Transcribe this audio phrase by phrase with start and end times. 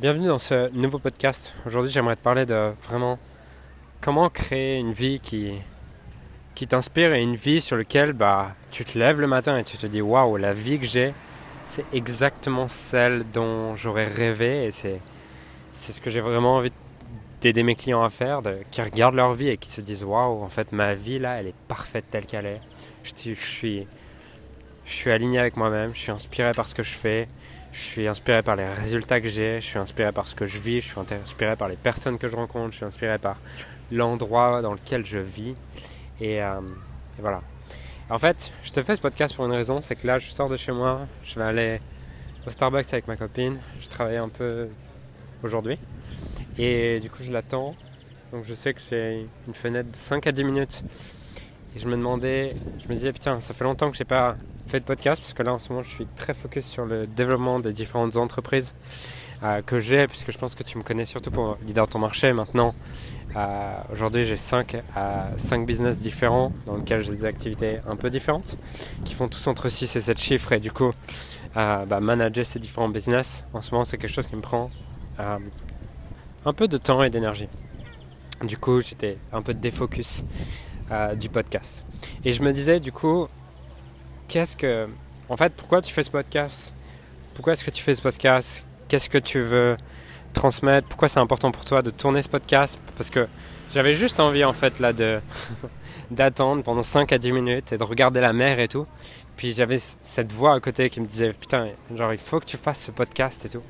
[0.00, 1.56] bienvenue dans ce nouveau podcast.
[1.66, 3.18] Aujourd'hui, j'aimerais te parler de vraiment
[4.00, 5.54] comment créer une vie qui,
[6.54, 9.76] qui t'inspire et une vie sur laquelle bah, tu te lèves le matin et tu
[9.76, 11.14] te dis waouh, la vie que j'ai,
[11.64, 15.00] c'est exactement celle dont j'aurais rêvé et c'est,
[15.72, 16.72] c'est ce que j'ai vraiment envie
[17.40, 20.44] d'aider mes clients à faire, de, qui regardent leur vie et qui se disent waouh,
[20.44, 22.60] en fait, ma vie là, elle est parfaite telle qu'elle est.
[23.02, 23.88] Je, je, suis,
[24.88, 27.28] je suis aligné avec moi-même, je suis inspiré par ce que je fais,
[27.72, 30.58] je suis inspiré par les résultats que j'ai, je suis inspiré par ce que je
[30.58, 33.36] vis, je suis inspiré par les personnes que je rencontre, je suis inspiré par
[33.92, 35.54] l'endroit dans lequel je vis.
[36.20, 36.60] Et, euh,
[37.18, 37.42] voilà.
[38.08, 40.48] En fait, je te fais ce podcast pour une raison, c'est que là, je sors
[40.48, 41.80] de chez moi, je vais aller
[42.46, 44.68] au Starbucks avec ma copine, je travaille un peu
[45.42, 45.78] aujourd'hui.
[46.56, 47.76] Et du coup, je l'attends.
[48.32, 50.82] Donc je sais que c'est une fenêtre de 5 à 10 minutes.
[51.74, 54.36] Et je me demandais, je me disais, putain, ça fait longtemps que j'ai pas
[54.68, 57.06] fait de podcast, parce que là en ce moment je suis très focus sur le
[57.06, 58.74] développement des différentes entreprises
[59.42, 62.32] euh, que j'ai, puisque je pense que tu me connais surtout pour leader ton marché
[62.34, 62.74] maintenant.
[63.34, 68.10] Euh, aujourd'hui j'ai 5 à 5 business différents dans lesquels j'ai des activités un peu
[68.10, 68.58] différentes,
[69.04, 70.90] qui font tous entre 6 et 7 chiffres, et du coup,
[71.56, 74.70] euh, bah, manager ces différents business, en ce moment c'est quelque chose qui me prend
[75.18, 77.48] un peu de temps et d'énergie.
[78.44, 80.22] Du coup, j'étais un peu défocus
[81.16, 81.84] du podcast.
[82.24, 83.28] Et je me disais, du coup,
[84.28, 84.88] qu'est-ce que.
[85.28, 86.72] En fait, pourquoi tu fais ce podcast?
[87.34, 88.64] Pourquoi est-ce que tu fais ce podcast?
[88.88, 89.76] Qu'est-ce que tu veux
[90.32, 90.88] transmettre?
[90.88, 92.80] Pourquoi c'est important pour toi de tourner ce podcast?
[92.96, 93.28] Parce que
[93.72, 95.20] j'avais juste envie, en fait, là, de.
[96.10, 98.86] d'attendre pendant 5 à 10 minutes et de regarder la mer et tout.
[99.36, 102.56] Puis j'avais cette voix à côté qui me disait Putain, genre, il faut que tu
[102.56, 103.62] fasses ce podcast et tout.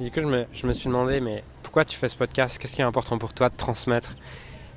[0.00, 2.58] Et du coup, je me, je me suis demandé Mais pourquoi tu fais ce podcast?
[2.58, 4.14] Qu'est-ce qui est important pour toi de transmettre?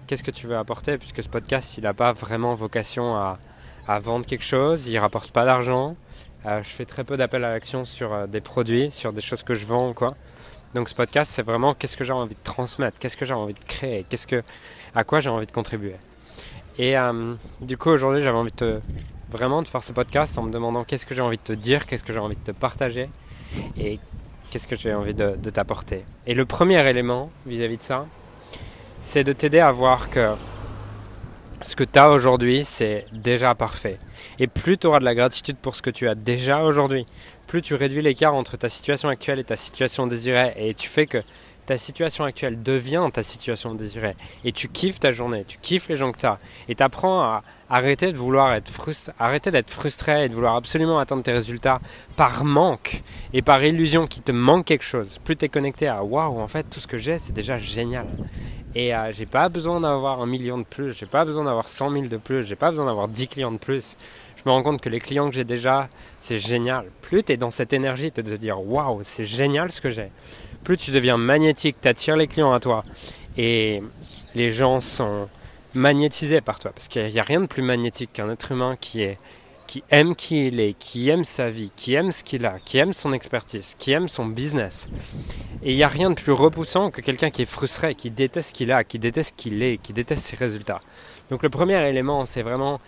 [0.07, 3.39] Qu'est-ce que tu veux apporter Puisque ce podcast, il n'a pas vraiment vocation à
[3.87, 5.95] à vendre quelque chose, il rapporte pas d'argent.
[6.45, 9.43] Euh, je fais très peu d'appels à l'action sur euh, des produits, sur des choses
[9.43, 10.15] que je vends ou quoi.
[10.73, 13.53] Donc ce podcast, c'est vraiment qu'est-ce que j'ai envie de transmettre, qu'est-ce que j'ai envie
[13.53, 14.43] de créer, qu'est-ce que,
[14.95, 15.95] à quoi j'ai envie de contribuer.
[16.77, 18.81] Et euh, du coup, aujourd'hui, j'avais envie de
[19.29, 21.85] vraiment de faire ce podcast en me demandant qu'est-ce que j'ai envie de te dire,
[21.85, 23.09] qu'est-ce que j'ai envie de te partager
[23.77, 23.99] et
[24.49, 26.03] qu'est-ce que j'ai envie de, de t'apporter.
[26.25, 28.07] Et le premier élément vis-à-vis de ça,
[29.03, 30.31] c'est de t'aider à voir que
[31.61, 33.99] ce que tu as aujourd'hui, c'est déjà parfait.
[34.39, 37.05] Et plus tu auras de la gratitude pour ce que tu as déjà aujourd'hui,
[37.45, 41.05] plus tu réduis l'écart entre ta situation actuelle et ta situation désirée, et tu fais
[41.05, 41.21] que
[41.65, 44.15] ta situation actuelle devient ta situation désirée,
[44.45, 47.21] et tu kiffes ta journée, tu kiffes les gens que tu as, et tu apprends
[47.21, 51.33] à arrêter de vouloir être frustré, arrêter d'être frustré et de vouloir absolument atteindre tes
[51.33, 51.81] résultats
[52.15, 53.03] par manque
[53.33, 55.19] et par illusion qu'il te manque quelque chose.
[55.25, 58.07] Plus tu es connecté à waouh, en fait, tout ce que j'ai, c'est déjà génial.
[58.75, 61.91] Et euh, j'ai pas besoin d'avoir un million de plus, j'ai pas besoin d'avoir 100
[61.91, 63.95] 000 de plus, j'ai pas besoin d'avoir 10 clients de plus.
[64.35, 65.89] Je me rends compte que les clients que j'ai déjà,
[66.19, 66.85] c'est génial.
[67.01, 70.09] Plus tu es dans cette énergie de te dire waouh, c'est génial ce que j'ai.
[70.63, 72.83] Plus tu deviens magnétique, tu attires les clients à toi.
[73.37, 73.81] Et
[74.33, 75.27] les gens sont
[75.75, 76.71] magnétisés par toi.
[76.73, 79.07] Parce qu'il n'y a rien de plus magnétique qu'un être humain qui
[79.73, 82.77] qui aime qui il est, qui aime sa vie, qui aime ce qu'il a, qui
[82.77, 84.87] aime son expertise, qui aime son business.
[85.65, 88.49] Et il n'y a rien de plus repoussant que quelqu'un qui est frustré, qui déteste
[88.49, 90.81] ce qu'il a, qui déteste ce qu'il est, qui déteste ses résultats.
[91.29, 92.81] Donc le premier élément, c'est vraiment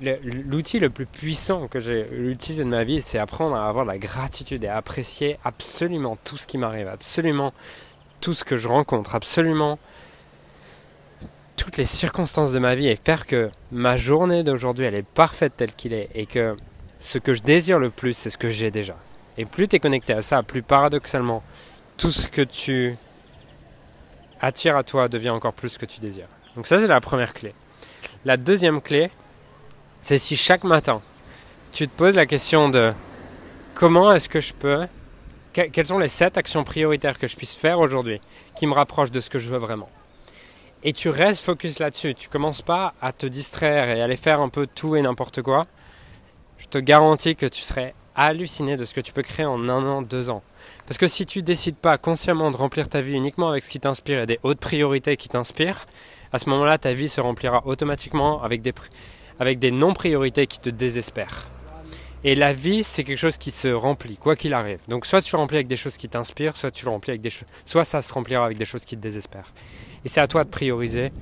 [0.00, 3.90] l'outil le plus puissant que j'ai utilisé de ma vie, c'est apprendre à avoir de
[3.90, 7.54] la gratitude et à apprécier absolument tout ce qui m'arrive, absolument
[8.20, 9.78] tout ce que je rencontre, absolument
[11.56, 15.54] toutes les circonstances de ma vie et faire que ma journée d'aujourd'hui, elle est parfaite
[15.56, 16.56] telle qu'il est et que
[16.98, 18.96] ce que je désire le plus, c'est ce que j'ai déjà.
[19.38, 21.42] Et plus tu es connecté à ça, plus paradoxalement,
[22.02, 22.96] tout ce que tu
[24.40, 26.26] attires à toi devient encore plus ce que tu désires.
[26.56, 27.54] Donc ça, c'est la première clé.
[28.24, 29.12] La deuxième clé,
[30.00, 31.00] c'est si chaque matin,
[31.70, 32.92] tu te poses la question de
[33.74, 34.84] comment est-ce que je peux,
[35.52, 38.20] quelles sont les sept actions prioritaires que je puisse faire aujourd'hui
[38.56, 39.88] qui me rapprochent de ce que je veux vraiment?
[40.82, 42.14] Et tu restes focus là-dessus.
[42.14, 45.68] Tu commences pas à te distraire et aller faire un peu tout et n'importe quoi.
[46.58, 49.86] Je te garantis que tu serais halluciné de ce que tu peux créer en un
[49.86, 50.42] an, deux ans.
[50.86, 53.80] Parce que si tu décides pas consciemment de remplir ta vie uniquement avec ce qui
[53.80, 55.86] t'inspire et des hautes priorités qui t'inspirent,
[56.32, 58.72] à ce moment-là, ta vie se remplira automatiquement avec des,
[59.38, 61.48] avec des non-priorités qui te désespèrent.
[62.24, 64.78] Et la vie, c'est quelque chose qui se remplit, quoi qu'il arrive.
[64.88, 67.48] Donc soit tu remplis avec des choses qui t'inspirent, soit tu remplis avec des choses,
[67.66, 69.52] soit ça se remplira avec des choses qui te désespèrent.
[70.04, 71.12] Et c'est à toi de prioriser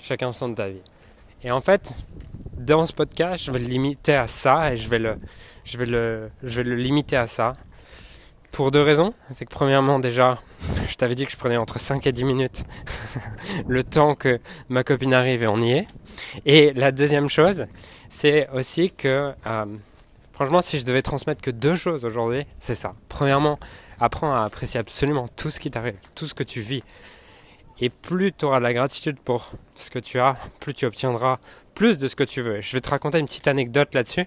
[0.00, 0.82] chaque instant de ta vie.
[1.44, 1.94] Et en fait,
[2.56, 5.16] dans ce podcast, je vais le limiter à ça et je vais le,
[5.64, 7.52] je vais le, je vais le limiter à ça.
[8.52, 9.14] Pour deux raisons.
[9.32, 10.38] C'est que premièrement, déjà,
[10.88, 12.64] je t'avais dit que je prenais entre 5 et 10 minutes
[13.68, 15.88] le temps que ma copine arrive et on y est.
[16.44, 17.66] Et la deuxième chose,
[18.08, 19.64] c'est aussi que, euh,
[20.32, 22.94] franchement, si je devais transmettre que deux choses aujourd'hui, c'est ça.
[23.08, 23.58] Premièrement,
[24.00, 26.82] Apprends à apprécier absolument tout ce qui t'arrive, tout ce que tu vis.
[27.80, 31.38] Et plus tu auras de la gratitude pour ce que tu as, plus tu obtiendras
[31.74, 32.60] plus de ce que tu veux.
[32.60, 34.26] Je vais te raconter une petite anecdote là-dessus.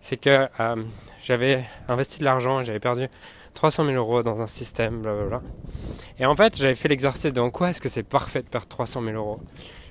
[0.00, 0.76] C'est que euh,
[1.22, 3.08] j'avais investi de l'argent, j'avais perdu
[3.56, 5.42] 300 000 euros dans un système, blablabla.
[6.18, 8.68] Et en fait, j'avais fait l'exercice de en quoi est-ce que c'est parfait de perdre
[8.68, 9.40] 300 000 euros?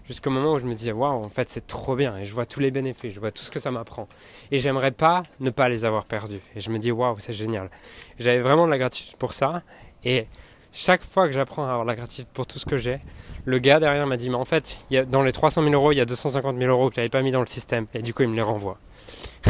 [0.08, 2.46] Jusqu'au moment où je me disais waouh en fait c'est trop bien et je vois
[2.46, 4.08] tous les bénéfices, je vois tout ce que ça m'apprend
[4.52, 7.72] et j'aimerais pas ne pas les avoir perdus et je me dis waouh c'est génial.
[8.20, 9.64] J'avais vraiment de la gratitude pour ça
[10.04, 10.28] et
[10.72, 13.00] chaque fois que j'apprends à avoir de la gratitude pour tout ce que j'ai,
[13.46, 14.78] le gars derrière m'a dit mais en fait
[15.10, 17.32] dans les 300 000 euros il y a 250 000 euros que j'avais pas mis
[17.32, 18.78] dans le système et du coup il me les renvoie.
[19.48, 19.50] et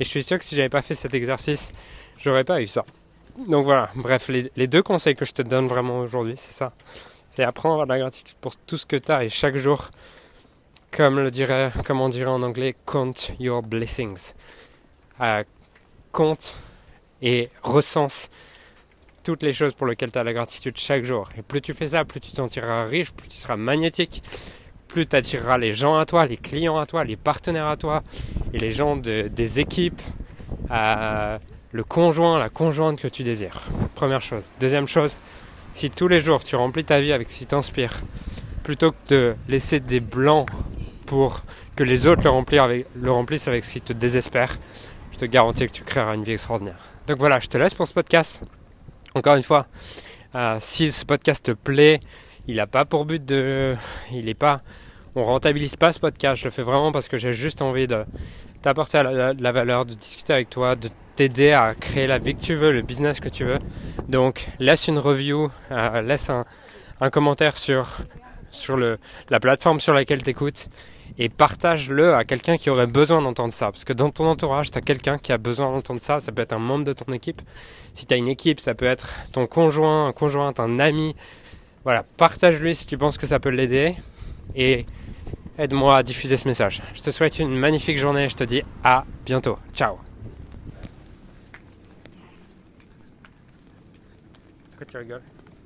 [0.00, 1.70] je suis sûr que si j'avais pas fait cet exercice
[2.18, 2.84] j'aurais pas eu ça.
[3.46, 6.72] Donc voilà, bref, les, deux conseils que je te donne vraiment aujourd'hui, c'est ça.
[7.28, 9.56] C'est apprendre à avoir de la gratitude pour tout ce que tu as et chaque
[9.56, 9.90] jour,
[10.90, 14.32] comme, le dirait, comme on dirait en anglais, count your blessings.
[15.20, 15.44] Euh,
[16.12, 16.56] compte
[17.22, 18.30] et recense
[19.22, 21.28] toutes les choses pour lesquelles tu as la gratitude chaque jour.
[21.36, 24.22] Et plus tu fais ça, plus tu t'en tireras riche, plus tu seras magnétique,
[24.88, 28.02] plus tu attireras les gens à toi, les clients à toi, les partenaires à toi,
[28.52, 30.00] et les gens de, des équipes,
[30.70, 31.38] euh,
[31.72, 33.62] le conjoint, la conjointe que tu désires.
[33.94, 34.42] Première chose.
[34.60, 35.16] Deuxième chose,
[35.72, 37.92] si tous les jours tu remplis ta vie avec ce qui t'inspire,
[38.62, 40.48] plutôt que de laisser des blancs
[41.06, 41.42] pour
[41.76, 44.58] que les autres le, remplissent avec ce qui te désespère,
[45.12, 46.78] je te garantis que tu créeras une vie extraordinaire.
[47.06, 48.40] Donc voilà, je te laisse pour ce podcast.
[49.14, 49.66] Encore une fois,
[50.34, 52.00] euh, si ce podcast te plaît,
[52.46, 53.76] il n'a pas pour but de...
[54.12, 54.62] Il n'est pas...
[55.16, 58.04] On rentabilise pas ce podcast, je le fais vraiment parce que j'ai juste envie de
[58.62, 60.88] t'apporter de la valeur, de discuter avec toi, de
[61.20, 63.58] t'aider à créer la vie que tu veux, le business que tu veux.
[64.08, 67.98] Donc laisse une review, euh, laisse un, commentaire sur,
[68.50, 70.68] sur le, la plateforme sur laquelle tu écoutes
[71.18, 73.70] et partage-le à quelqu'un qui aurait besoin d'entendre ça.
[73.70, 76.20] Parce que dans ton entourage, tu as quelqu'un qui a besoin d'entendre ça.
[76.20, 77.42] Ça peut être un membre de ton équipe.
[77.92, 81.14] Si tu as une équipe, ça peut être ton conjoint, un conjoint, un ami.
[81.84, 83.94] Voilà, partage-lui si tu penses que ça peut l'aider.
[84.56, 84.86] Et
[85.58, 86.80] aide-moi à diffuser ce message.
[86.94, 88.26] Je te souhaite une magnifique journée.
[88.30, 89.58] Je te dis à bientôt.
[89.74, 89.98] Ciao
[94.80, 95.39] Pourquoi tu rigoles